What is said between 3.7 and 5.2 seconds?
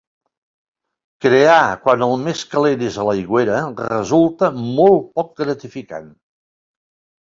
resulta molt